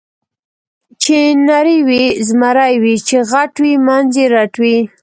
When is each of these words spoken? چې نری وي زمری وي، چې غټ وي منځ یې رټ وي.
چې 1.01 1.17
نری 1.47 1.79
وي 1.87 2.03
زمری 2.27 2.75
وي، 2.81 2.95
چې 3.07 3.17
غټ 3.31 3.53
وي 3.63 3.73
منځ 3.87 4.09
یې 4.19 4.25
رټ 4.35 4.53
وي. 4.61 4.77